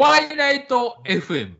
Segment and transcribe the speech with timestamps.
[0.00, 1.56] ワイナイト FM。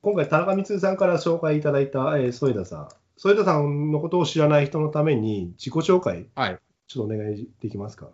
[0.00, 2.88] 今回、田中光さんから紹介いただいた、えー、添田さん。
[3.18, 6.58] 添田さんのことを知らない人のために、自己紹介、はい。
[6.86, 8.08] ちょっとお願いできますか？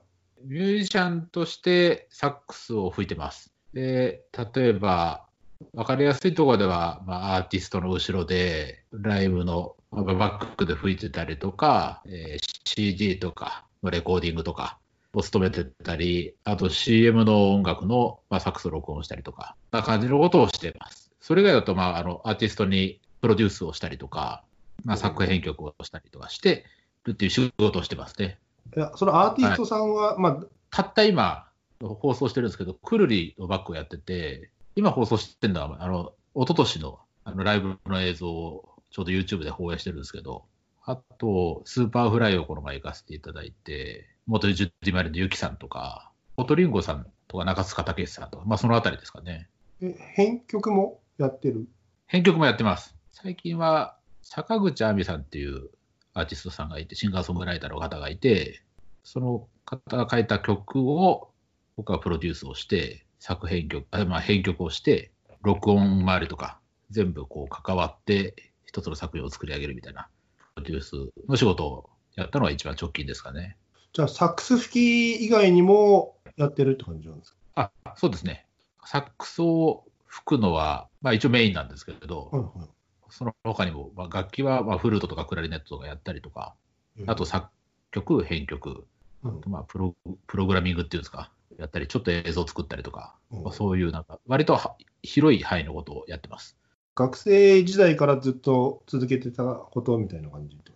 [0.45, 3.53] ミュージシャンとしてサックスを吹いてます。
[3.73, 4.25] で、
[4.55, 5.29] 例えば、
[5.75, 14.81] わかりやすいところでは、まあ、アーティストの後ろで、ライブのまあバックで吹いてたりとか、えー CD とか、レコーディングとか
[15.19, 21.11] を務めてたり、あと CM の音楽の、まあ、サックスを録音したりとか、な感じのことをしています。
[21.21, 24.45] それ以外だと、まあ、あの、アーティストにプロデュースをしたりとか、
[24.85, 26.65] まあ、作編曲をしたりとかして
[27.05, 28.39] るっていう仕事をしてますね。
[28.77, 31.49] いや、そのアーティストさんは、まあ、たった今、
[31.81, 40.45] 放送してるんですけど、くるりのバックをやってて、今放送してるのは、あの、一昨年のあのライブの映像をちょうど YouTube で放映してるんですけど、
[40.85, 49.49] あと、 Superfly をこの前行かせていただいて、元ジュディマリの YUKI さんとか、コトリンゴさんとか中塚武さんとか、まあそのあたりですかね。
[49.81, 51.67] え編曲もやってる？
[52.07, 52.95] 編曲もやってます。
[53.13, 55.71] 最近は坂口有望さんっていう
[56.15, 58.63] アーティストさんがいて、シンガーソングライターの方がいて、
[59.03, 61.31] その方が書いた曲を
[61.77, 65.11] 僕はプロデュースをして、作編曲、あまあ、編曲をして、
[65.43, 66.59] 録音周りとか
[66.91, 70.09] 全部こう関わって、一つの作品を作り上げるみたいな
[70.55, 70.93] プロデュース
[71.29, 73.57] の仕事をやったのが一番直近ですかね。
[73.95, 74.73] じゃあ、サックス吹
[75.19, 77.71] き以外にもやってるって感じなんですか？
[77.85, 78.45] あ、そうですね。
[78.85, 82.69] サックスを吹くのは、まあ一応メインなんですけれど、はいはい
[83.11, 86.57] その他にも、まあ、楽器はまあフルートとかクラリネットとかやったりとか、
[86.99, 87.47] うんあと作
[87.93, 88.85] 曲、編曲、
[89.23, 89.95] うんまあプロ、
[90.27, 96.57] プログラミングっていうんですか、やったり、ちょっと映像作ったりとか、うんまあ、そういうなんか、割とは広い範囲のことをやってます。
[96.97, 100.74] 学生時代からずっと続けてたことみたいな感じと？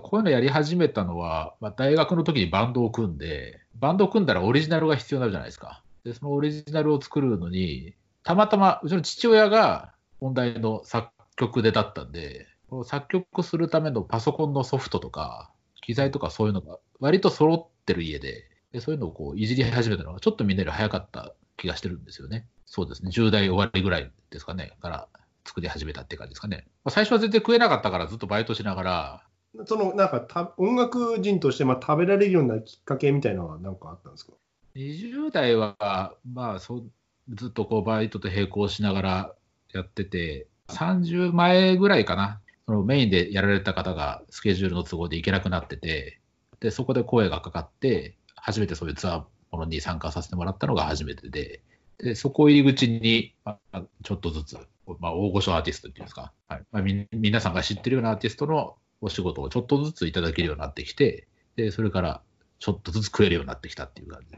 [0.00, 5.82] こういうのやり始めたのは、まあ、大学の時にバンドを組んで、バンドを組んだらオリジナルが必要になるじゃないですか。
[6.04, 15.50] で、そのオリジナルを作るのに、たまたまうちの父親が問題の作曲でだったんで、こう作曲するためのパソコンのソフトとか、
[15.82, 22.46] 機材とかそういうのが割と揃ってる家で、でそういうのをこういじり始めたのがちょっとみんなより早かった気がしてるんですよね。
[22.66, 23.10] そうですね。
[23.10, 24.72] 10代終わりぐらいですかね。
[24.80, 25.08] から
[25.44, 26.66] 作り始めたって感じですかね。
[26.84, 29.22] まあ、最初は全然食えなかったからずっとバイトしながら、
[29.66, 34.32] そのなんかた音楽人としてまあ食べられるようなきっかけみたいなのは何かあったんですか
[34.74, 36.84] ？20代は、まあそ、
[37.30, 39.34] ずっとこうバイトと並行しながら
[39.72, 46.20] やってて、30前ぐらいかな、そのメインでやられた方がスケジュールの都合で行けなくなってて、
[46.60, 51.62] で、そこで声がかかって、初めてそういうツアーものに参加させてもらったのが初めてで、
[51.98, 54.58] で、そこを入り口に、まあ、ちょっとずつ、
[55.00, 56.62] まあ、大御所アーティストっていうんですか、はい。
[56.70, 58.76] まあ、み皆さんが知ってるようなアーティストの
[59.06, 62.22] お仕事をちょっとずついただけるようになってきて、で、それから
[62.58, 64.36] ちょっとずつ食えるようになってきたっていう感じ。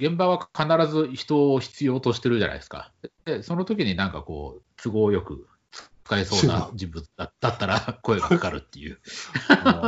[0.00, 2.90] 現場は必ず人を必要としてるじゃないですか。
[3.26, 5.46] で、その時になんかこう、都合よく
[6.04, 8.98] 使えそうな人物だだったら 声がかかるっていう。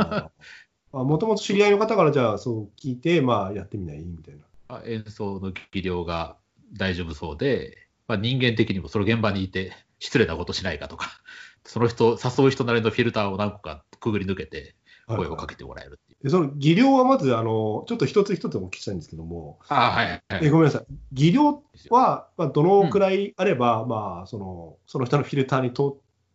[0.93, 4.41] もともと知り合いの方からじゃあそう聞いて、まあやってみないみたいな。
[4.67, 6.37] まあ演奏の技量が
[6.73, 11.21] 大丈夫そうで、まあ、人間的にもその現場にいて失礼なことしないかとか、
[11.65, 14.75] その人、誘う人なりのフィルターを何個かくぐり抜けて
[15.07, 16.23] 声をかけてもらえるっていう。
[16.23, 20.21] でその技量はまずあの、ちょっと一つ一つお聞きしたいんですけども、ああ、はい、はい。
[20.45, 25.93] えごめんなさい、技量は、まあ、どのくらいあれば、まあその、その人のフィルターに通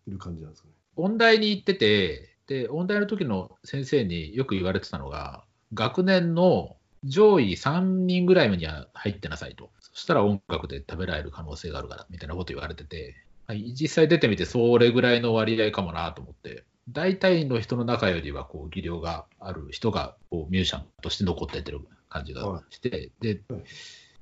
[0.09, 0.75] る感じなんですかね。
[0.97, 5.45] 音大に行ってて、で、音大の時の先生によく言われてたのが、
[5.75, 9.71] 学年の上位3人ぐらいには入ってなさいと。
[9.81, 23.63] そしたら音楽で食べられる可能性があるから、みたいなこと言われてて、はい実際出てみてそれぐらいの割合かもなと思って、大体の人の中よりはこう技量がある人がこうミュージシャンとして残ってってる感じがして、ではい、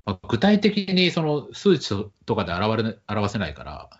[0.05, 3.91] まあ具体的にその数値とかで表れ表せないから、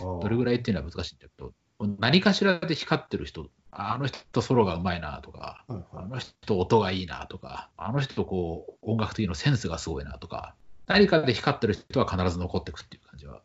[0.00, 1.52] どれぐらいっていうのは難しいんだけど、
[1.98, 10.54] 何かしらで光ってる人、あの人ソロがうまいなとか、あの人音がいいなとか、あの人こう音楽的なセンスがすごいなとか、
[10.86, 13.40] 何かで光ってる人は必ず残っていくっていう感じは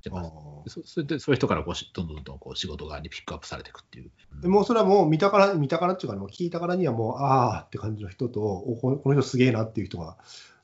[0.00, 0.24] してま
[0.66, 0.80] す。
[0.80, 4.10] そそれでそういう人からこうしどんどんどんこう仕事側にピックアップされていくっていう。
[4.40, 10.16] でもうそれはもう見たから、見たからっていうか、もう聞いたからにはもう、ああって感じの人と、おここの人すげえなっていう人が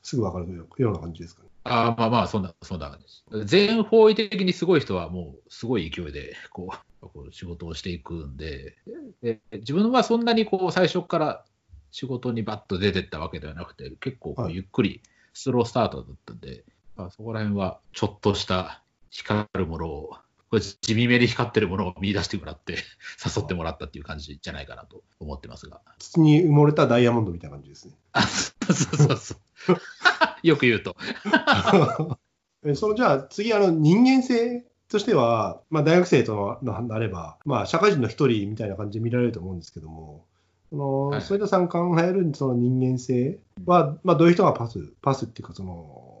[0.03, 1.49] すぐ分かるような感じですかね。
[1.67, 3.45] ああまあまあ、そんな、そんな感じです。
[3.45, 8.77] 全方位的にすごい人はもうすごい勢いでこう こう仕事をしていくんで
[9.21, 11.45] で、自分はそんなにこう最初から
[11.91, 15.01] 仕事にバッと出てったわけではなくて、結構こうはいゆっくり
[15.33, 16.63] スロースタートだったんで、
[16.95, 18.83] まあ、そこら辺はちょっとした
[19.17, 20.09] 光るものを、
[20.49, 22.77] これ地味めに光ってるものを見出してもらって、
[23.23, 25.81] 誘ってもらったっていう感じじゃないかなと思ってますが。
[25.99, 27.93] 土に埋もれたダイヤモンドみたいな感じですね。
[28.11, 29.37] あそうそうそうそう。
[30.43, 30.95] よく言うと。
[32.65, 40.25] えそのじゃあ次、あの人間性としては、まあ、大学生とのなれば、まあ、社会人の一人みたいな感じで見られると思うんですけども、
[40.69, 46.14] そのはい添田さん考えるその人間性は、まあ、どういう人がパス、パスっていうか、その、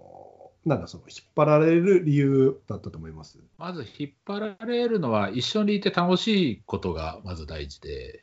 [0.65, 3.39] なんだ、その引っ張られる理由だったと思います。
[3.57, 8.21] まず引っ張られるのは、一緒にいて楽しいことがまず大事で、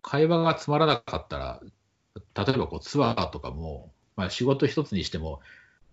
[0.00, 1.60] 会話がつまらなかったら、
[2.34, 5.40] 例えばこうツアーとかも、まあ、仕事一つにしても、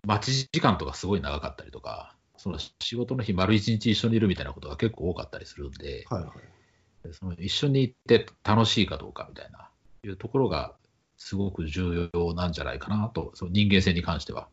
[0.05, 7.13] 待ち時間とかすごい長かったりとか、その仕事の日、丸一日一緒にいるみたいなことが結構多かったりするんで、はいはい。
[7.13, 9.69] その一緒に行って楽しいかどうかみたいな、
[10.03, 10.75] いうところが
[11.17, 14.47] すごく重要なんじゃないかなと、その人間性に関しては。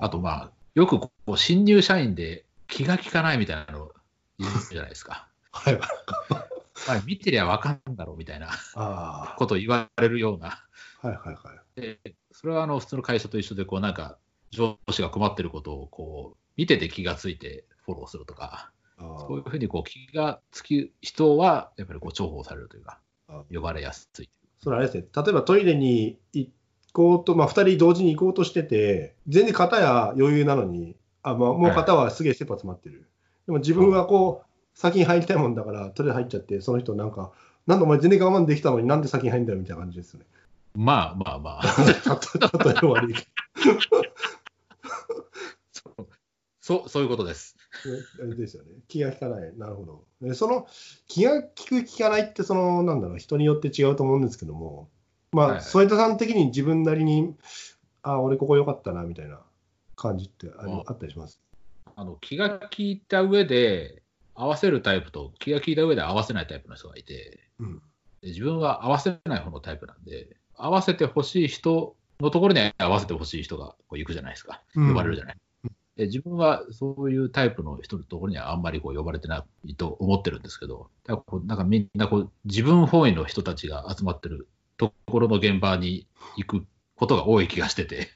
[0.00, 3.90] あと、まあ、よくこう新入社員で気が利かないみたいなの
[4.38, 5.28] 言うじゃないですか。
[5.52, 5.78] はい。
[6.86, 10.64] まあ、見てりゃ分かんだろうみたいなあことを言われるような。
[11.02, 11.80] あ、はいはいはい。
[11.80, 12.00] で
[12.32, 14.18] それはあの普通の会社と一緒で、こうなんか
[14.50, 24.30] 上司が困ってることをこう見てて気がついてフォローするとか、そういうふうにこう気がつき人はやっぱりこう重宝されるというかあ、呼ばれやすい。
[24.60, 26.48] それあれですね、例えばトイレに行
[26.98, 33.08] こうと、まあ、2人同時に行こうとしてて、全然片や余裕なのに、あまあ、もう片はすげえ切羽詰まってる。
[33.46, 37.30] でも自分はこう、先に入りたいもんだから、トイレ入っちゃって、その人なんか、
[37.68, 40.26] なんでお前全然我慢できたのになんで先に入るんだよみたいな感じですよね。
[40.74, 41.64] まあまあまあ、
[42.64, 43.28] 例えば悪いけ
[45.70, 46.06] そう
[46.60, 47.54] そうそういうことです。
[48.18, 48.70] ど、あれですよね。
[48.88, 49.56] 気が利かない。
[49.56, 50.04] なるほど。
[50.20, 50.66] でその
[51.06, 54.88] 気が利く、利かないって、その、なんだろう、人によって違うと思うんですけども、
[55.32, 57.34] まあ、はい添田さん的に自分なりに、
[58.02, 59.40] あ、俺ここ良かったな、みたいな
[59.96, 61.40] 感じってありああったりします？
[61.96, 64.02] あの気が利いた上で
[64.34, 67.82] 合わせるタイプと気が利いた上で合わせないタイプの人がいて、うん。
[68.22, 75.36] で自分は合わせない方のタイプなんで、合わせてほしい人のところに合わせてほしい人がこう行くじゃないですか、うん呼ばれるじゃない。
[75.96, 84.46] で自分はそういうタイプの人のところにはあんまりこう呼ばれてないと思ってるんですけど、だからこうなんかみんなこう自分本位の人たちが集まってる
[84.78, 86.66] ところの現場に行く
[86.96, 88.08] ことが多い気がしてて、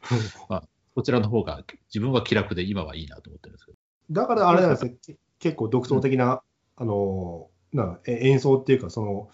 [0.94, 3.78] こちらの方が自分は気楽で今はいいなと思ってるんですけど。
[4.10, 6.42] だからあれなんですね、け結構独創的な、
[6.76, 9.30] あの、なえ演奏っていうか、その、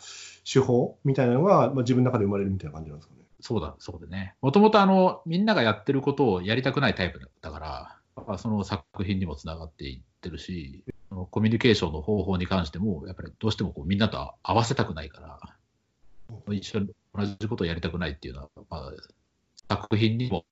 [0.50, 3.20] 手法みたいなのが、まあ、自分の中で生まれるみたいな感じなんですかね。
[3.40, 4.34] そうだ、そうでね。
[4.40, 10.84] もともとあの、みんながやってることをやりたくないタイプだから、まあその作品にもつながっていってるし、
[11.31, 15.40] コミュニケーションの方法に関しても、やっぱりどうしてもこうみんなと合わせたくないから、
[16.52, 18.93] 一緒に同じことをやりたくないっていうのは、まあ、
[19.69, 20.44] 作品にも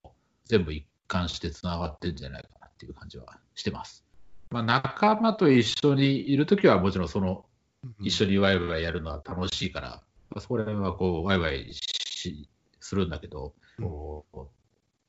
[0.44, 4.05] 全部一貫してつながってるんじゃないかなっていう感じはしてます。
[4.50, 7.44] まあ、仲間と一緒にいるときはもちろんその
[8.00, 12.49] 一緒にワイワイやるのは楽しいから、まあそれはこうワイワイし
[12.81, 14.47] するんだけど、こう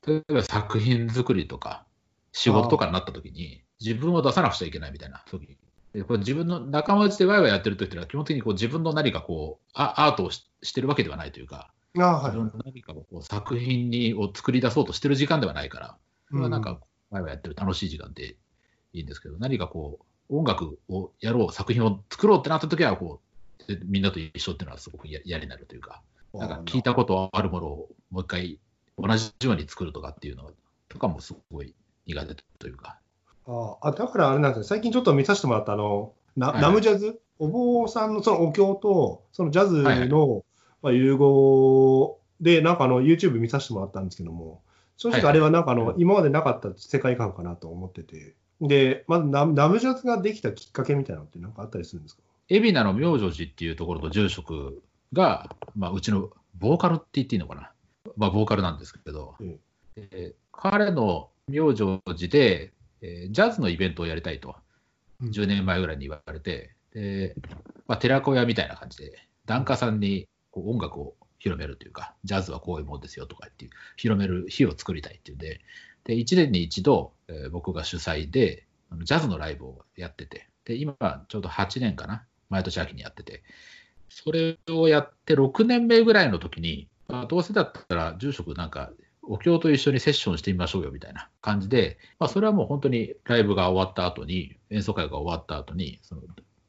[0.06, 1.86] 例えば作品作りとか
[2.32, 5.56] 仕事とかになった時に自分を出さなくちゃいけないみたいな時で
[6.04, 12.32] これ自分の仲間内でワイワイやってる時っていうのは基本的にこう自分の何かこうアアートをししてるわけではないというか、ああ、はい。
[12.32, 12.38] 自。
[12.38, 15.96] 分の何かをこう作品にを作り出そうとしてる時間ではないから、
[16.30, 16.80] それはなんか
[17.10, 18.36] ワイワイやってる楽しい時間で
[18.92, 23.20] いいんですけど、何かこう、音楽をやろう、作品を作ろうってなった時はこ
[23.68, 26.02] う、でみんなと一緒っていうのはすごく嫌嫌になるというか、
[26.32, 28.58] うん、なんか聞いたことあるものをもう一回
[28.98, 30.50] 同じように作るとかっていうの
[30.88, 31.74] とかもすごい
[32.06, 32.98] 苦手というか、
[33.48, 36.62] ああ、だからあれなんですね、最近ちょっと見させてもらったあの、なはい。
[36.62, 40.44] ナムジャズ、お坊さんのそのお経と、そのジャズの、
[40.82, 44.62] まあ、融合で、なんかあの YouTube 見させてもらったんですけども、
[44.96, 52.22] 正直あれはなんかあの、今までなかった世界観かなと思ってて、で、まずナナムジャズができたきっかけみたいなのってなんかあったりするんですか？
[52.50, 57.72] 海老名の明星寺っていうところと住職が、まあ、うちのボーカルって言っていいのかな、
[58.16, 59.36] まあ、ボーカルなんですけど、
[59.96, 64.56] えで彼の明星寺で、えージャズのイベントをやりたいと、
[65.20, 65.30] うん。
[65.30, 67.34] 10年前ぐらいに言われて、で
[67.86, 69.12] まあ、寺子屋みたいな感じで、
[69.46, 75.60] 檀家さんにこう音楽を広めるというか、ジャズはこういうもんですよとかっていう、広める日を作りたいっていうんで、
[76.04, 78.66] で1年に一度、えー僕が主催で、
[79.02, 80.94] ジャズのライブをやってて、で今、
[81.28, 83.42] ちょうど8年かな、毎年秋にやってて、
[84.08, 88.90] それをやって6年目ぐらいの時に、まあ、どうせだったら住職なんか、
[89.28, 96.22] お経と一緒にセッションしてみましょうよみたいな感じで、まあ、それはもう本当にライブが終わった後に、演奏会が終わった後に、その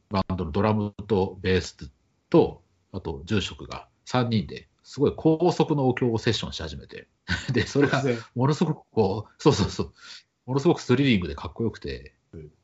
[0.10, 1.90] バンドのドラムとベース
[2.30, 2.62] と、
[2.92, 7.08] あと住職が3人ですごい高速のお経をセッションし始めて、
[7.54, 8.04] で、それが
[8.36, 9.94] ものすごくこう、そうそうそう、
[10.48, 12.16] ものすごくスリリングでかっこよくて、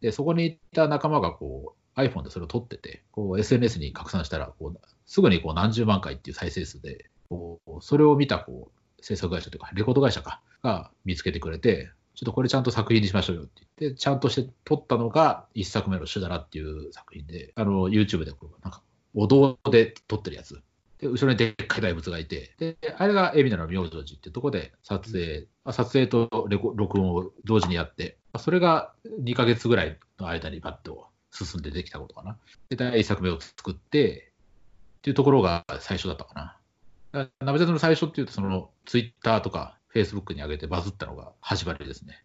[0.02, 18.82] で、そこにいた仲間がこう iPhone でそれを撮ってて、こう SNS に拡散したらこう、すぐにこう何十万回っていう再生数で、こうそれを見たこう制作会社というか、レコード会社かが見つけてくれて、ちょっとこれちゃんと作品にしましょうよって言って、ちゃんとして撮ったのが1作目の主だなっていう作品で、あの、YouTube でこう、なんか、
[19.14, 20.60] お堂で撮ってるやつ。
[20.98, 32.38] で、後ろにでっかい大仏がいて、で、あれが海老名の明星寺っていうところで撮影、うん、撮影とレコ録音を同時にやって、それが2ヶ月ぐらいの間にバッと進んでできたことかな。
[32.70, 34.32] で、第1作目を作って、
[35.00, 36.58] っていうところが最初だったかな。
[37.40, 42.24] ナムジャズの最初っていうと、そのツイッターとかフェイスブックに上げてバズったのが始まりですね。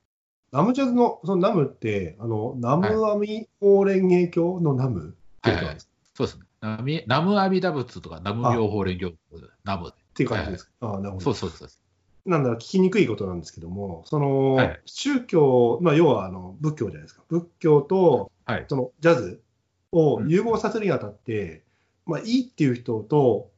[0.53, 5.77] ナムジャズのそのナムって、あのナムアミ法蓮華経のナム、はい、はいはい、
[6.15, 6.45] そうですね。
[6.61, 9.17] ナミナムアミダ仏とかナム妙法蓮華経、
[9.65, 9.91] ナム。
[9.91, 10.87] っていう感じですか？
[10.87, 11.25] はい、あなるほど。
[11.25, 11.69] そうそうそう。
[12.27, 17.23] なんだろ聞きにくいことなんですけども、その、はい、宗教、まあ、要はあの仏教じゃないですか。
[17.29, 19.41] 仏教と、はい、そのジャズ
[19.93, 21.63] を融合させるにあたって、
[22.07, 23.51] うん、まあ、いいっていう人と、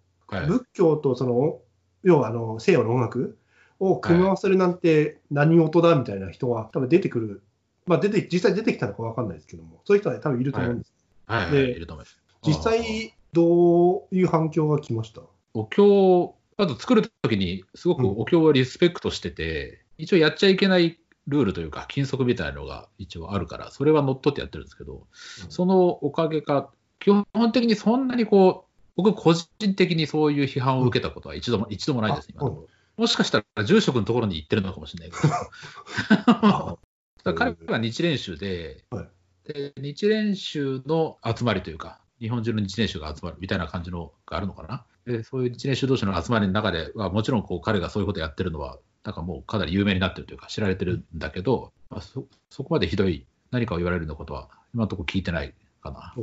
[0.46, 1.60] 仏教とその、
[2.02, 3.38] 要はあの西洋の音楽
[3.78, 7.42] を組み合わせるなんて何事だみたいな人は多分出てくる、
[7.86, 10.92] まあ、出て実際出てきたのか分かんないですけども、そういう人は多分いると思うんです。
[11.26, 12.18] はい、はい、いると思います。
[12.44, 15.22] 実際、どういう反響が来ました？
[15.54, 20.98] お経、あと作るときに、すごくお経をリスペクトしてて、うん、一応やっちゃいけない
[21.28, 25.06] ルールというか、禁則みたいなのが一応あるから、それは乗っ取ってやってるんですけど、
[25.44, 32.66] うん、そのおかげか、基本的にそんなにこう、僕個人的にそういう批判を受けたことは一度も、一度もないです、今も。
[32.96, 36.78] もしかしたら住職のところに行ってるのかもしれないけど。
[37.34, 44.84] 彼は日蓮宗で、はい、で、日蓮宗の集まりというか、日本中の日蓮宗が集まるみたいな感じのがあるのかな。
[45.06, 56.14] でそういう日蓮宗同士の集まりの中では、もちろんこう彼がそういうことやってるのは、なんかもうかなり有名になってるというか、知られてるんだけど、まあ、そそこまでひどい何かを言われるようなことは、今のところ聞いてないかな。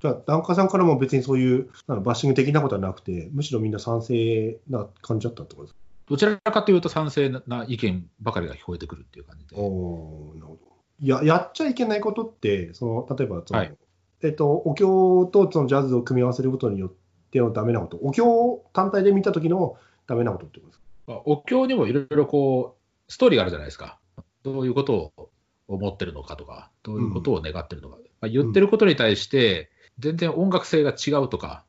[0.00, 5.80] じゃあ、檀家さんからも別にそういうバッシング的なことはなくて、むしろみんな賛成な感じだったってことですか？
[6.08, 9.56] どちらかというと賛成な意見ばかりが聞こえてくるっていう感じで。
[9.56, 10.60] おなるほど
[11.00, 13.76] ややっちゃいけないことって、その例えばその、はい、
[14.22, 16.92] えっと、お経とそのジャズを組み合わせることによっ
[17.30, 19.76] てのダメなこと、お経単体で見た時の
[20.06, 21.22] ダメなことってことですか？
[21.26, 22.76] お経にもいろいろこ
[23.08, 23.98] う、ストーリーがあるじゃないですか。
[24.42, 25.30] どういうことを
[25.68, 27.96] 思ってるのかとか、どういうことを願ってるのか。
[27.96, 31.64] うん、まあ、言ってることに対して、全然音楽性が違うとか、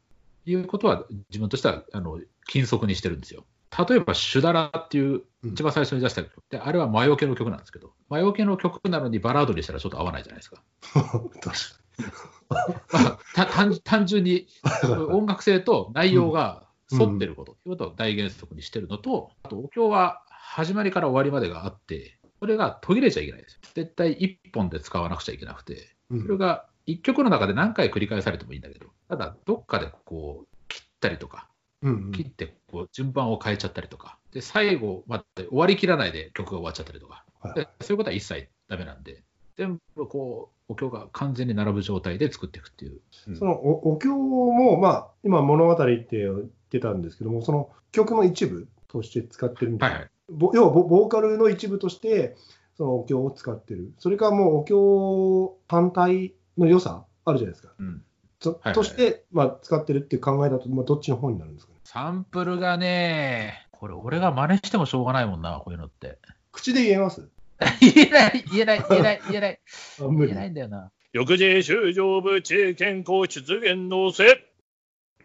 [0.45, 3.45] いうことは自分としてはあの禁則にしてるんですよ。
[3.87, 10.61] 例えば、シュダラっていう一番最初に出した曲、であれは魔除けの曲なんですけど、魔除けの曲なのにバラードにしたらちょっと合わないじゃないですか。
[12.49, 14.47] まあ、単純に
[15.09, 23.59] 音楽性と内容が沿ってること、ということを大原則にしてるのと、あとお経は始まりから終わりまでがあって、それが途切れちゃいけないですよ。
[23.73, 31.47] 絶対一本で使わなくちゃいけなくて、それが一曲の中で何回繰り返されてもいいんだけど、ただ、どっかでこう切ったりとか、
[31.81, 39.23] うんうん、切ってこう順番を変えちゃったりとか、で最後まで終わりきらないで曲が終わっちゃったりとか、はい、でそういうことは一切だめなんで、
[39.57, 43.01] 全部こうお経が完全に並ぶ状態で作っていくっていう。
[43.27, 52.35] うん、そのおお経も、まあ、今、物語って言ってたんですけども、その曲の一部として使ってるみたいな、はいはい、要はボボーカルの一部として、
[52.77, 57.73] そのお経を使ってる、それかもうお経単体の良さあるじゃないですか。
[57.79, 58.03] うん
[58.39, 66.17] とはいはい、として、まあ、使ってるっていう考えだと、まあ、どっちの方になるんですか、ね、サンプルがね、これ、俺が真似してもしょうがないもんな、こういうのって。
[66.51, 67.29] 口で言えます？
[67.79, 69.59] 言えない、言えない、言えない、 言えない。
[69.99, 70.91] 言えないんだよな。
[71.13, 74.47] 翌日修上部地健康出現のせ。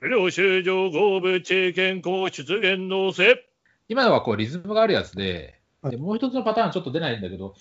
[0.00, 3.46] 不良修上後部地健康出現のせ。
[3.88, 7.54] 今のはこうリズムがあるやつで、でもう一つのパターンちょっと出ないんだけど、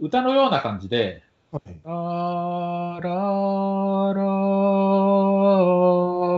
[0.00, 3.10] 歌のような感じで、はい、あら
[4.14, 4.22] ら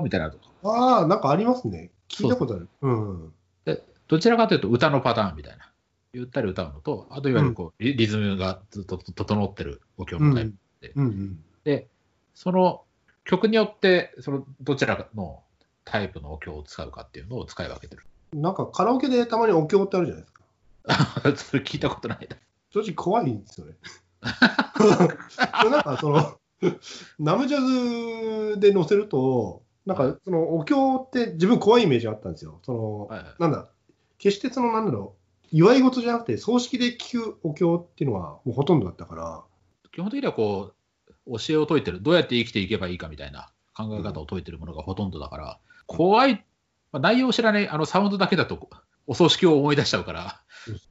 [0.02, 0.44] みたいなとか。
[0.64, 1.92] ああ、なんかありますね。
[2.08, 2.68] 聞いたことある。
[2.82, 3.32] うん、
[3.64, 5.70] でどちらかというと歌のパターンみたいな。
[6.12, 11.88] ゆったり歌うのと、あといわゆるこう、うん、リズムがずっと整ってるお経のタイプで、うんうん、で、
[12.34, 12.82] その
[13.24, 15.42] 曲によって、そのどちらの
[15.84, 18.04] タイプのお経を使うかっていうのを使い分けてる。
[18.32, 20.42] なんかカラオケでたまにお経ってあるじゃないですか。
[21.36, 22.28] それ聞いたことない
[22.70, 23.74] 正直怖いんですよね。
[25.70, 26.38] なんかその、
[27.18, 32.60] ナムジャズで載せると、なんかそのお経って自分怖いイメージあったんですよ。
[32.62, 33.68] その、はいはい、なんだ、
[34.18, 39.44] 決してそのなんだろう、祝い事じゃなくて葬式で聞くお経っていうのはもうほとんどだったから。
[39.92, 40.72] 基本的にはこ
[41.26, 46.44] う、教えを説いてる、どうやって生きていけばいいかみたいな考え方を説いてるものがほとんどだから、うん、怖い、
[46.90, 48.68] まあ、内容を知らない、あのサウンドだけだと
[49.06, 50.40] お葬式を思い出しちゃうから、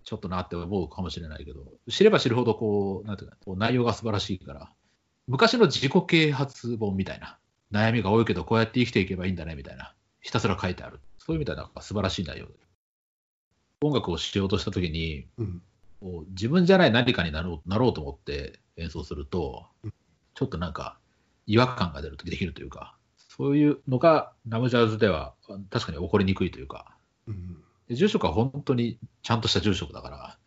[0.03, 4.71] ちょっとなって思うかもしれないけど、知れば知るほどこう、なんていうか、こう内容が素晴らしいから、
[5.27, 7.37] 昔の自己啓発本みたいな、
[7.71, 10.99] 悩みが多いけど、こうやって生きていけばいいんだねみたいな、ひたすら書いてある。
[11.17, 12.53] そういうみたいな素晴らしい内容で。
[13.81, 15.61] 音楽をしようとしたときに、うん、
[15.99, 19.93] こう自分じゃない何かになろうなろうと思って演奏するとうん、
[20.33, 20.97] ちょっとなんか
[21.45, 25.33] 違和感が出るとできるというか、そういうのがナムジャズでは
[25.69, 26.92] 確かに起こりにくいというか、うん。
[27.93, 30.37] で住職は本当にちゃんとした住職だから、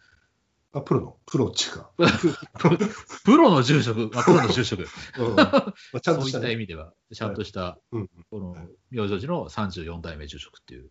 [0.73, 1.17] あ、プロの？
[1.27, 1.91] プロっていうか。
[3.25, 4.87] プロの住職、まあ、プロの住職、
[5.19, 6.45] うんまあ、 ちゃんとそういしたね。
[6.45, 10.91] った意味では、ちゃんとした、うんこのはい明星寺の34代目住職っていう、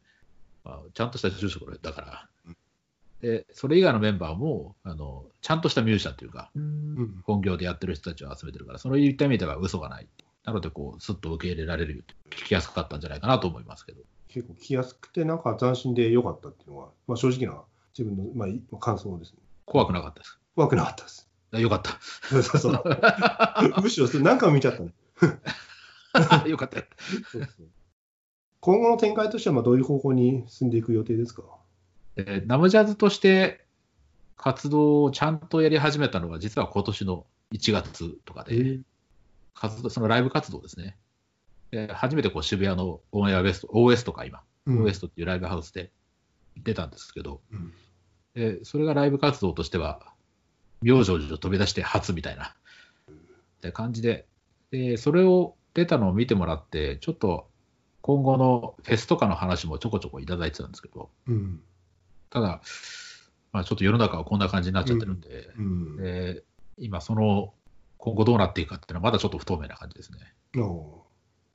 [0.63, 2.57] まあ、ちゃんとした住職だからうん、
[3.21, 7.21] でそれ以外のメンバーもあのちゃんとしたミュージシャンというか、うん。
[7.23, 10.07] 本業でやってる人たちを集めてるから、そういった意味では嘘がない。
[10.43, 14.01] なので、こう、すっと受け入れられる、聞きやすかったんじゃないかなと思いますけど。
[14.35, 17.61] 結構聞きやすくて、なんか斬新で良かったっていうのは、まあ、正直な
[17.97, 19.39] 自分の、まあい、感想ですね。
[19.65, 20.37] 怖くなかったです。
[20.57, 21.29] 怖くなかったです。
[21.53, 21.97] あよ かった。
[22.29, 22.83] そうそう。
[23.81, 24.93] むしろそれ何回も見ちゃったね。
[26.49, 26.79] よかった。
[27.31, 27.67] そうそう
[28.59, 31.43] 今後の展開としては、まあどういう方向に進んでいく予定ですか？
[32.17, 33.63] えーナムジャズとして
[34.35, 38.81] 活動をちゃんとやり始めたのは、実は今年の1月とかで、
[39.53, 40.97] 活動そのライブ活動ですね。
[41.75, 45.91] で初めてこう渋谷のオンエアウエスト、OS とか今、うん OS トっていうライブハウスで
[46.57, 47.73] 出たんですけど、うん
[48.33, 50.13] でそれがライブ活動としては、
[50.81, 52.53] 明星寺を飛び出して初みたいな
[53.09, 53.13] っ
[53.61, 54.25] て感じで
[54.71, 57.47] で、それを出たのを見てもらって、ちょっと
[58.01, 61.61] 今後のフェスとかの話もちょこちょこいただいてたんですけど、うん。
[62.29, 62.61] ただ、
[63.51, 65.97] まあ、ちょっと世の中はこんな感じになっちゃってるんで、うん。
[65.97, 66.43] で
[66.77, 67.53] 今、その
[67.97, 70.19] 今後どうなっていくかっていうのは、まだちょっと不透明な感じですね。
[70.61, 71.04] おー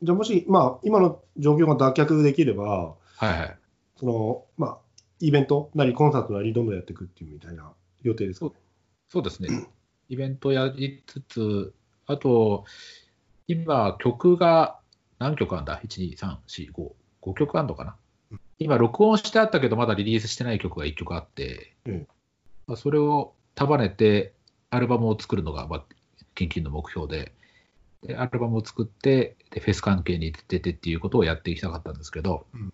[0.02, 3.56] じゃあもし、まあ、今の状況が脱却できれば、はいはい。
[3.98, 4.78] その、まあ、
[5.20, 8.46] イベントなりコンサートなりどんどんやっていくっていうみたいな予定ですか？
[8.46, 8.52] ね。
[9.08, 9.48] そうですね。
[10.08, 11.74] イベントやりつつ、
[12.06, 12.64] あと、
[13.46, 14.78] 今、曲が
[15.18, 16.92] 何曲あるんだ ?1、2、3、4、5、
[17.22, 17.96] 5曲あるのかな？
[18.32, 22.08] うん今、録音してあったけど、まだリリースしてない曲が1曲あって、うん
[22.66, 24.34] まあ、それを束ねて、
[24.70, 25.84] アルバムを作るのが、まあ、
[26.34, 27.32] 近々の目標で、
[28.02, 32.72] でアルバムを作ってで、フェス関係に出てっていうことをやっていきたかったんですけど、うん。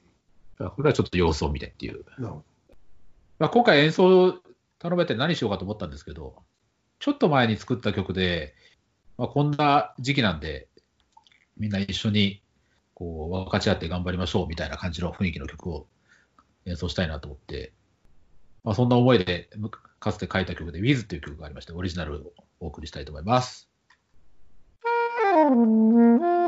[0.59, 2.05] まあこれはちょっと様子を見てっていう。
[3.39, 4.41] まあ、今回演奏
[4.79, 6.43] 頼めて何しようかと思ったんですけど、
[6.99, 8.55] ちょっと前に作った曲で、
[9.19, 10.69] まあ、こんな時期なんで、
[11.57, 12.43] みんな一緒に
[12.95, 15.87] こう分かち合って頑張りましょうみたいな感じの雰囲気の曲を
[16.67, 17.73] 演奏したいなと思って、
[18.65, 23.69] まあ、そんな思いでむかつて書いた曲で Wiz っていう曲がありまして、オリジナルをお送りしたいと思います。
[25.37, 26.37] ど。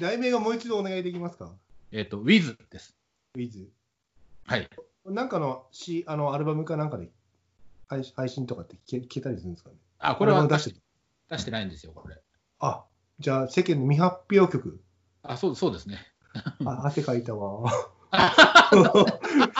[0.00, 1.52] 題名がもう一度お願いできますか？
[1.92, 2.94] えっ、と、Wiz です。
[3.34, 3.68] ウィズ。
[4.46, 4.68] はい。
[5.04, 7.10] なんかのしあのアルバムかなんかで
[7.88, 9.76] 配配信とかって聞け聞けたりするんですかね？
[9.98, 10.76] あ、これは出してる
[11.28, 12.16] 出してないんですよ、これ。
[12.58, 12.84] あ、
[13.18, 14.80] じゃあ世間の未発表曲。
[15.22, 15.98] あ、そうそうですね。
[16.64, 17.70] あ、汗かいたわ。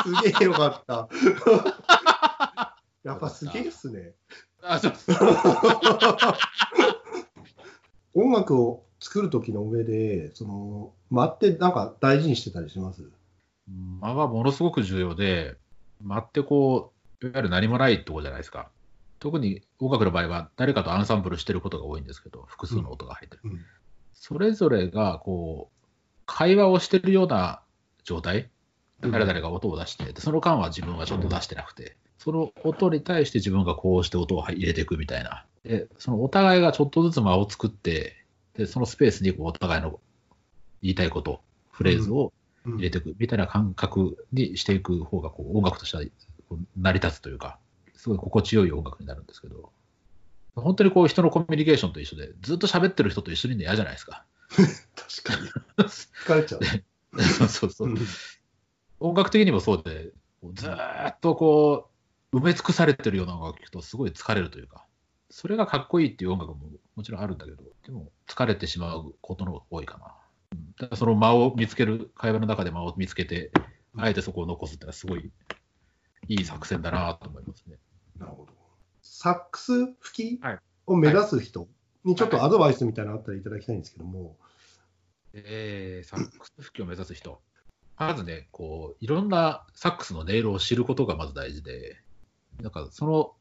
[0.04, 1.08] すげえよかった。
[3.02, 4.14] やっぱすげえっすね。
[4.62, 4.94] あ、そう
[8.14, 13.02] 音楽を作る時の上で、その、間ってなんか大事にしてたりします？
[14.00, 15.56] 間はものすごく重要で、
[16.02, 18.68] 間ってこう、いわゆる何もないとこじゃないですか。
[19.18, 23.42] 特に音楽の場合は誰かとアンサンブルしてることが多いんですけど、複数の音が入ってる。
[23.44, 23.60] うん
[24.12, 25.86] それぞれがこう、
[26.26, 27.62] 会話をしてるような
[28.04, 28.50] 状態、
[29.02, 35.46] うん誰々が音を出して、でその間は自分はちょっと出してなくて、その音に対して自分がこうして音を入れていくみたいな。
[35.64, 38.19] で、そのお互いがちょっとずつ間を作って、
[38.60, 40.00] で、そのスペースにこうお互いの
[40.82, 42.32] 言いたいこと、フレーズを
[42.66, 46.02] うん入れていくみたいな感覚にしていく方がこう音楽としては
[46.76, 47.58] 成り立つというか、
[47.96, 49.72] すごい心地よい音楽になるんですけど、
[50.54, 54.26] 本当にこう人のコミュニケーションと一緒で、ずっと喋ってる人と一緒にいるの嫌じゃないですか。
[54.50, 54.66] 確
[55.22, 55.88] かに。
[55.88, 56.60] 疲れちゃう。
[57.22, 57.98] そうそうそううん
[59.00, 60.12] 音楽的にもそうで、
[60.52, 61.88] ずーっとこ
[62.32, 64.84] う、埋め尽くされてるような音楽を聴くとすごい疲れるというか、
[65.30, 66.66] それがかっこいいっていう音楽も
[66.96, 70.14] もちろんあるんだけど、でも疲れてしまうことの方が多いかな。
[70.52, 73.52] うんだからその間を見つける、会話の中で間を見つけて、
[73.96, 75.30] あえてそこを残すってのはすごい
[76.28, 77.76] いい作戦だなと思いますね。
[78.18, 78.52] なるほど。
[79.02, 81.68] サックス吹きはいを目指す人
[82.04, 84.36] にちょっとアドバイスみたいなのあったらいただきたいんですけども、
[85.34, 87.40] えー、サックス吹きを目指す人。
[87.96, 91.98] まずね、こう、いろんなサックスの音色を知ることがまず大事で、
[92.60, 93.32] なんかその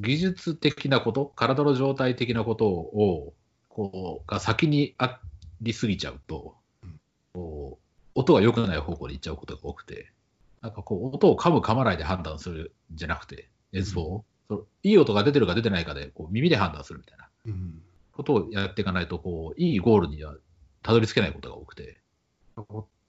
[0.00, 3.34] 技術的なこと、体の状態的なことを、
[3.68, 5.20] こう、が先にあ
[5.60, 7.00] りすぎちゃうとうん、
[7.34, 10.12] こう、音が良くない方向に行っちゃうことが多くて、
[10.60, 17.28] なんかこう、音を噛む噛まないで判断するんじゃなくて、演奏を、そのいい音が出てるか出てないかで、こう耳で判断するみたいな。
[17.46, 17.82] うん
[18.18, 20.34] ことをやっていかないと、こう、いいゴールには
[20.82, 22.00] たどり着けないことが多くて、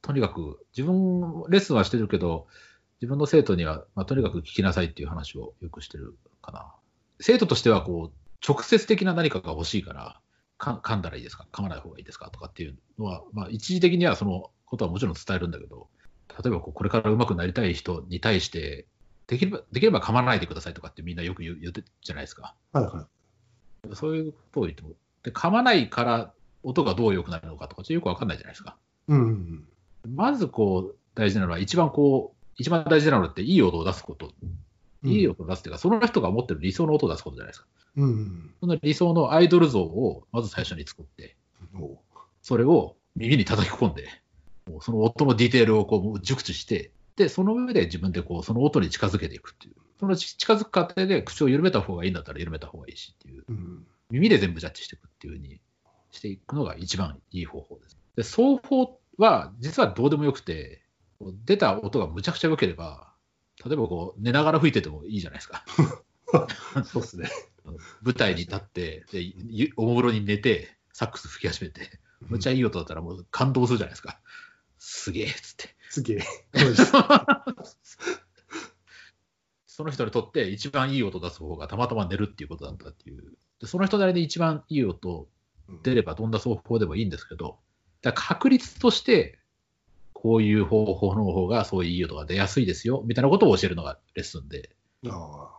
[0.03, 2.45] とにかく、自分、レッスンはしてるけど、
[3.01, 6.75] 自分の生徒には、まあ、とにかく聞きなさいっていう話をよくしてるかな。
[7.19, 10.19] 生徒としては、こう、直接的な何かが欲しいから、
[10.57, 11.47] か噛んだらいいですか？
[11.51, 12.29] 噛まない方がいいですか？
[12.29, 15.87] とかっていうのは、まあ、一時的にはそのことはもちろん伝えるんだけど、
[16.43, 18.85] 例えばこうこれから上手くなりたい人に対して、
[19.27, 22.55] できれば、できれば噛まないでくださいとかってみんなよく言う言ってるじゃないですか。
[22.73, 23.07] はいは
[23.91, 23.95] い。
[23.95, 24.89] そういうことを言っても、
[25.23, 28.77] で噛まないから音がどう良くなるのかとか、ちょっとよくわかんないじゃないですか。
[29.07, 29.63] うんうん
[30.07, 34.31] まずこう、大事なのは、一番こう、一番大事なのって、いい音を出すこと。
[35.03, 35.11] うん。
[35.11, 37.67] いい音を出すっていうか、その人が持ってる理想の音を出すことじゃないですか。
[37.97, 41.35] うんうんその理想のアイドル像をまず最初に作って、
[42.41, 44.07] それを耳に叩き込んで、
[44.67, 49.75] もうその音のディテールをこう熟知して、で、その上で自分でこう、その音に近づけていくっていう。
[49.99, 53.43] その近づく過程で口を緩めた方がいいんだったら緩めた方がいいしっていう。
[53.49, 55.61] うん耳で全部ジャッジしていくっていうふうに
[56.11, 57.97] していくのが一番いい方法です。
[58.15, 60.81] で、奏法は実はどうでもよくて、
[61.45, 63.08] 出た音がむちゃくちゃ良ければ、
[63.65, 65.63] 例えばこう寝ながら吹いててもいいじゃないですか。
[66.85, 67.29] そうですね。
[68.01, 74.19] 舞台に立って、でゆおもむろに寝て、サックス吹き始めて、むちゃいい音だったらもう感動するじゃないですか。
[74.77, 75.75] すげえっつって。
[75.89, 76.19] すげえ。
[79.65, 83.37] その人にとって一番いい音を出す方がたまたま寝るっていうことだったっていう。
[83.59, 85.27] でその人なりに一番いい音
[85.83, 87.59] 出ればどんな奏法でもいいんですけど、
[88.01, 89.39] だ確率として、
[90.21, 94.69] こういう方法の方がそういういい音が出やすいですよ、みたいなことを教えるのがレッスンで、
[95.07, 95.49] あ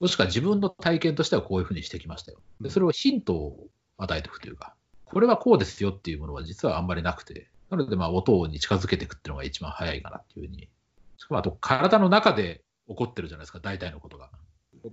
[0.00, 2.40] もしくは自分の体験としてはこういうふうにしてきましたよ。
[2.60, 3.68] でそれをヒントを
[3.98, 10.68] 与えていくというか、これはこうですよっていうものは実はあんまりなくて、なのでまあ音に近づけていくっていうのが一番早いかなっていうふうに。
[11.16, 14.30] しかもあと体の中で起こってるじゃないですか、大体のことが。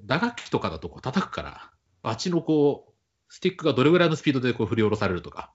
[0.06, 1.72] 打楽器とかだとこう叩くから、
[2.04, 2.94] バチのこう、
[3.30, 5.54] スティックがどれぐらいのスピードでこう振り下ろされるとか、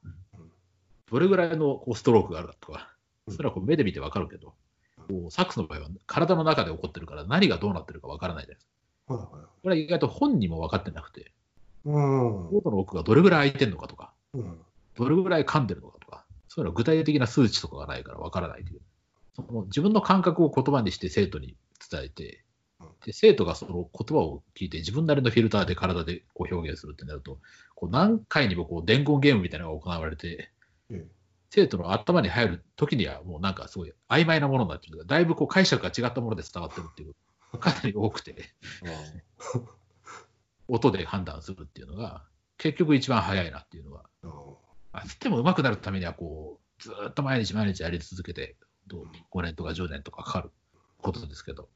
[1.11, 2.92] どれぐらいのこうストロークがあるかとか、
[3.29, 4.55] それはこう目で見てわかるけど、
[4.97, 8.73] こうサックスの場合は体の中で起こってるから何がどうなってるかわからないじゃないですか。
[9.09, 9.15] あ。
[9.15, 9.47] はいはい。
[9.63, 11.33] これは意外と本人も分かってなくて、
[11.85, 12.49] うん。
[12.49, 14.59] コートの奥がどれぐらい空いてるのかとか、うん。
[14.97, 18.81] どれぐらい噛んでるのかとか、そういうのは具体的な数値とかがないから分からないという。
[19.35, 21.57] その自分の感覚を言葉にして生徒に
[21.91, 22.45] 伝えて
[22.83, 27.39] うん、で生徒がその言葉を聞いて自分なりのフィルターで体でこう表現するってなると、
[27.75, 30.51] こう何回にもこう伝言ゲームみたいなのが行われて、え
[31.55, 38.37] 生徒の頭に入る時にはもうなんかすごい曖昧なものになってるだいぶこう解釈が違ったもので伝わってるっていうかなり多くて、
[38.83, 38.97] え。
[40.67, 42.25] 音で判断するっていうのが、
[42.57, 44.05] 結局一番早いなっていうのは。
[44.93, 50.51] あ、つっても上手くなるためには、こう、ずーっと毎日毎日やり続けて、どう5年とか10年とかかかる
[51.03, 51.69] ことですけど。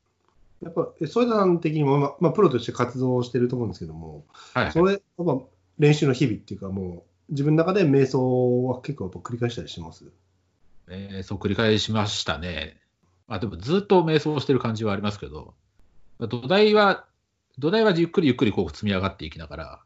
[0.63, 4.73] やっぱ、え添田さん的にも、ままあ、プロとして活動してると思うんですけども、はい。
[4.73, 5.39] それ、やっぱ
[5.79, 10.05] 練習の日々っていうか、もう、自分の中で瞑想は結構やっぱ繰り返したりしてます？
[10.89, 12.81] 瞑想繰り返しましたね。
[13.27, 15.55] まあでもずっと瞑想してる感じはありますけど、
[16.19, 17.05] まあ土台は、
[17.59, 19.81] 土台はゆっくりゆっくりこう積み上がっていきながら、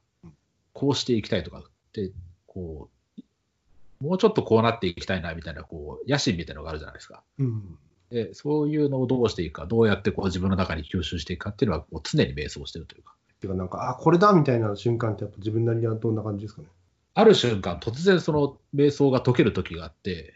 [0.72, 2.10] こうしていきたいとかって、
[2.46, 7.22] こう、もうちょっとこうなっていきたいなみたいな、こう、野心みたいなのがあるじゃないですか。
[7.38, 7.78] うん。
[8.10, 13.14] で、そういうのをどうしていくか、どうやってこう自分の中に吸収していくかっていうのは、常に瞑想してるというか。
[13.34, 16.68] っていうか、なんか、あ、これだみたいな瞬間って、やっぱ自分なりにはどんな感じですかね？
[17.14, 20.34] ある瞬間、突然その瞑想が解ける時があって、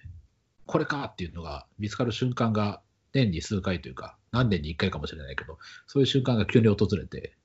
[0.66, 2.80] これかっていうのが見つかる瞬間が
[3.12, 7.36] 年に数回というか、何年に1回かもしれないけど、そういう瞬間が急に訪れて、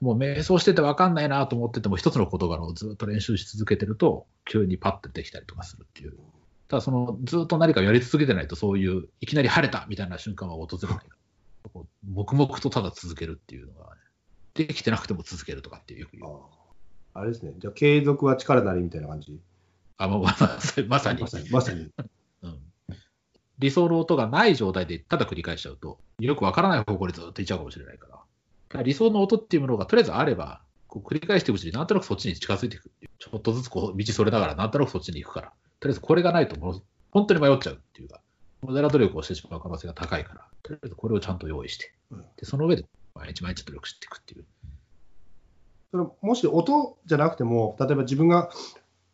[0.00, 6.14] もう瞑想してて分かんないなと思ってても、一つの言葉をずっと練習し続けてると、急にパッとできたりとかするっていう。
[6.66, 11.04] ただそのずっと何かやり続けてないと、そういういきなり晴れたみたいな瞬間は訪れない。
[12.10, 14.00] 黙々とただ続けるっていうのが、ね、
[14.54, 16.32] できてなくても続けるとかっていうよく言う。
[17.14, 17.52] ああれですね。
[17.58, 19.38] じゃあ、継続は力なりみたいな感じ？
[19.98, 20.88] あ、まあ、まさに。
[20.88, 21.20] まさに。
[21.50, 21.90] まさに。
[22.42, 22.58] うん
[23.58, 28.12] 理想の音がない状態でただ繰り返しちゃうと、よくわからない方向にずっと行っちゃうかもしれないから。
[28.14, 28.18] だ
[28.70, 33.10] から理想の音っていうものがとりあえずあれば、こう繰り返していくうちになんとなくそっちに近づいていくっていう。
[33.20, 35.52] ちょっとずつこう道それながらなんとなくそっちに行くから。
[35.78, 38.20] とりあえずこれがないともう本当に迷っちゃうっていうか、
[38.62, 44.44] 無駄な努力をしてしまう可能性が高いから、とりあえずこれをちゃんと用意して、うんでその上で毎日毎日努力していくっていう。
[45.92, 48.50] それもし音じゃなくても、例えば自分が、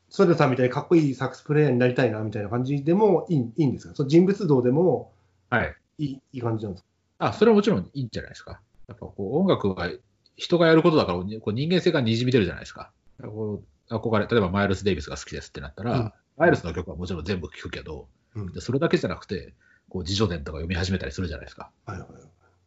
[0.09, 3.95] ソ田さんみたいにかっこいいサックスプレイヤーになりたいなみたいな感じでもいいいいんですか？
[3.95, 5.13] その人物像でも
[5.51, 5.75] はい。
[5.99, 6.89] いいいい感じなんですか？
[7.27, 8.61] あ、それはもちろんいいんじゃないですか。
[8.87, 9.91] やっぱこう音楽は
[10.37, 12.91] 人がやることだから、こう人間性がにじみ出るじゃないですか。
[13.21, 13.61] こ
[13.91, 19.53] う憧れ、例えばマイルス・デイビスが好きですってなったら、うんマイルスの曲はもちろん全部聴くけど、うんでそれだけじゃなくて、
[19.91, 21.71] こう自叙伝とか読み始めたりするじゃないですか。
[21.85, 22.09] はいはい。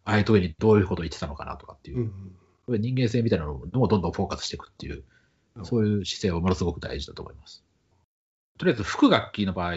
[0.04, 2.32] ああいう時にどういうことを言ってたのかなとかっていう、うんそういう
[2.68, 4.96] 人間性みたいなのをどんどんフォーカスしていくっていう、
[5.56, 7.62] うんそういう姿勢はものすごく大事だと思います。
[8.58, 9.76] とりあえず吹く楽器の場合、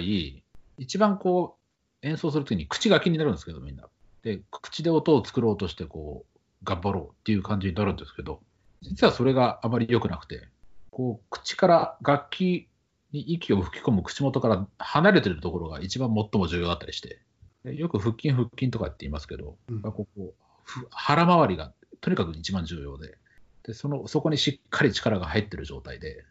[0.78, 1.56] 一番こ
[2.02, 3.88] う演奏するときに口が気になるんですけど、みんな。
[4.22, 8.40] で、口で音を作ろうとして、こう、頑張ろうっていう感じになるんですけど、
[8.82, 10.48] 実はそれがあまり良くなくて、
[10.90, 12.68] こう、口から楽器
[13.12, 17.20] に息を吹き込む口元から離れてるところが一番最も重要だったりして、
[17.64, 21.72] でよく腹筋、腹筋とかって言いますけど、うんここふ腹周りが
[22.04, 23.16] とにかく一番重要で、
[23.62, 26.22] でそのそこにしっかり力が入ってる状態で、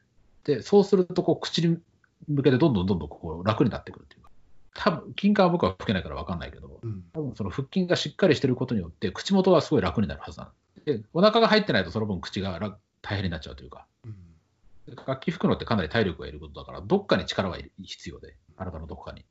[0.43, 1.79] でそうするとこう口に
[2.27, 4.29] 向けてどんどんどんどんこう楽になってくるっていうか、
[4.75, 7.03] 多分筋管は僕は吹けないから分かんないけど、うん。
[7.11, 10.51] 多分その腹筋がしっかりしてることによって、口元はすごい楽になるはずなん
[10.85, 14.15] で、でお腹が入ってないとその分口が楽大変になっちゃうというか、うん。
[14.85, 19.25] で楽器吹くのってかなり体力がいることだから、どっかに力がいる必要で、体のどこかに。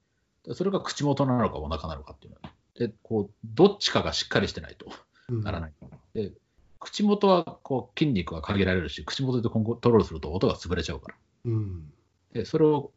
[0.45, 4.87] でそれが口元なのかお腹なのかっていうのは、でこうどっちかがしっかりしてないと
[5.29, 5.43] うん。
[5.45, 5.73] ならない。
[6.15, 6.33] で
[6.79, 11.15] 口元はこう筋肉が限られるし、口元でコントロールすると音が潰れちゃうから。
[11.45, 11.93] うん。
[12.33, 12.91] でそれを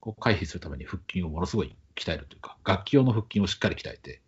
[0.00, 4.20] こう回避するために腹筋をものすごい鍛えるというか、楽器用の腹筋をしっかり鍛えて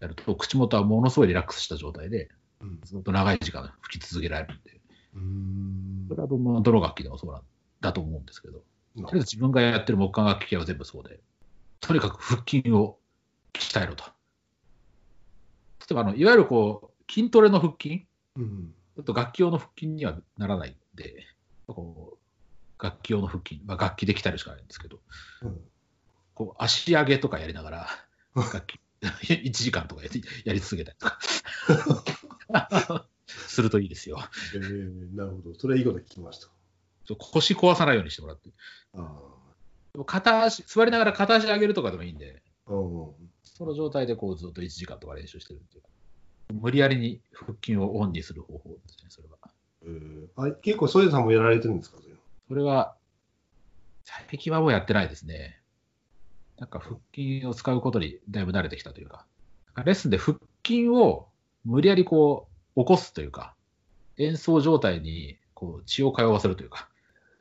[0.00, 2.80] やると、口元はものすごいリラックスした状態で、うん。
[2.82, 4.80] ずっと長い時間吹き続けられるんで、
[5.14, 6.06] うん。
[6.08, 7.42] それはどのどの楽器でもそうなん
[7.82, 8.62] だと思うんですけど、と
[8.96, 11.20] りあえず自分がやってる木管楽器系は全部そうで、
[11.80, 12.98] とにかく腹筋を
[13.52, 14.04] 鍛えろと。
[14.04, 14.10] 例
[15.90, 21.24] えばあの、いわゆるこう筋トレの腹筋、うんちょっと楽器用の腹筋にはならないんで、
[21.68, 22.18] こ
[22.80, 24.98] う楽器用の腹筋、まあ、楽器で鍛えるしかないんですけど、
[25.42, 25.60] うん
[26.34, 27.88] こう足上げとかやりながら、
[28.34, 31.18] 楽器 1時間とかやりやり続けたりとか
[33.26, 34.18] するといいですよ。
[34.54, 35.54] えーなるほど。
[35.54, 36.48] それはいいこと聞きました。
[37.16, 38.50] 腰壊さないようにしてもらって。
[38.94, 42.72] あ片足、座りながら片足上げるとかでもいいんで、あ。
[42.72, 45.82] うんその状態でこうずっと1時間とか練習してるっていう。
[46.52, 49.36] 無理やりに腹筋をオンにする方法ですね、それは。
[49.82, 51.98] えーあ結構、ソイダさんもやられてるんですか？
[52.48, 52.96] それは、
[54.04, 55.60] 最近はもうやってないですね。
[56.58, 59.26] なんか腹筋を使うことにだいぶ慣れてきたというか、
[59.74, 61.28] かレッスンで腹筋を
[61.64, 63.54] 無理やりこう起こすというか、
[64.16, 66.88] 演奏状態にこう血を通わせるというか、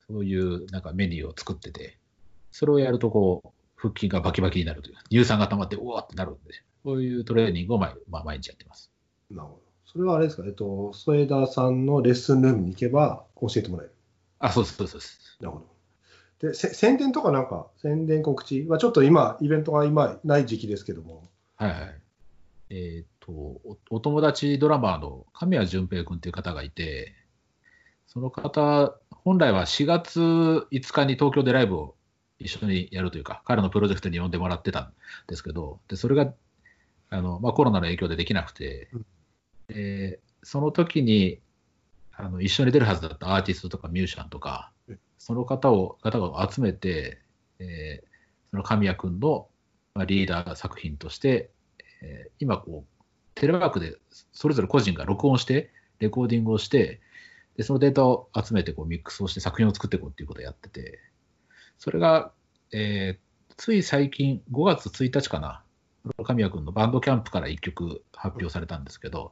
[0.07, 1.97] そういうなんかメニューを作ってて、
[2.51, 8.91] それをやるとこう、腹筋がバキバキになるというか、乳酸が溜まって、うわーってなるんで、そういうトレーニングを毎,、まあ、毎日やってます。
[9.31, 9.61] なるほど。
[9.85, 13.93] それはあれですか、えっと、添田さんのレッスンルームに行けば教えてもらえる。
[14.39, 15.37] あ、そうです、そうです。
[15.39, 16.49] なるほど。
[16.49, 18.63] で、せ宣伝とかなんか、宣伝告知？
[18.67, 21.23] はちょっと今、イベントが今ない時期ですけども、
[21.55, 22.01] はいはい。
[22.69, 27.13] えっ、とおお友達ドラマーの神谷淳平君っていう方がいて、
[28.07, 31.95] その方、本来は4月5日に東京でライブを
[32.39, 34.93] 一緒にやるというか、彼のプロジェクトに呼んでもらってたん
[35.27, 36.31] ですけど、でそれが
[37.09, 38.89] あの、まあ、コロナの影響でできなくて、
[39.67, 41.39] でその時に
[42.13, 44.71] あの一緒に出るはずだったアーティストとかミュージシャンとか、
[45.17, 47.21] その方を方を集めて、
[47.59, 48.07] えー
[48.49, 49.49] その神谷君の、
[49.93, 51.51] まあ、リーダー作品として、
[52.01, 53.03] えー今こう、
[53.35, 53.97] テレワークで
[54.31, 57.01] それぞれ個人が録音して、レコーディングをして、
[57.57, 60.99] でそのデータを集めてこうミックスをして作品を作っていこうっていうことをやってて、
[61.77, 62.31] それが、
[62.71, 63.27] えー
[63.57, 65.63] つい最近、5月1日かな、
[66.23, 69.31] 神谷君のバンドキャンプから1曲発表されたんですけど、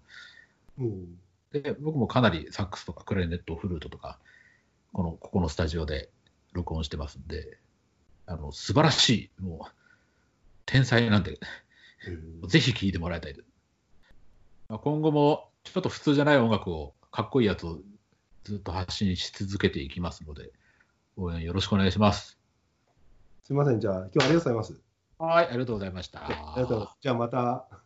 [0.79, 1.17] うん。
[1.51, 4.19] で僕もかなりサックスとかクラリネット、フルートとか、
[4.93, 6.09] このここのスタジオで
[6.53, 7.57] 録音してますんで、
[8.25, 9.71] あの素晴らしい、もう
[10.65, 11.39] 天才なんで、
[12.47, 13.47] ぜひ聴いてもらいたいです。
[14.69, 17.79] まあ、今後もちょっと普通じゃない音楽を、かっこいいやつを
[18.43, 20.51] ずっと発信し続けていきますので、
[21.17, 22.37] 応援よろしくお願いします。
[23.43, 23.79] すみません。
[23.79, 24.84] じゃあ、今日はありがとうございます。
[25.17, 26.25] はい、ありがとうございました。
[26.25, 26.97] ありがとうございます。
[27.01, 27.84] じゃあまた。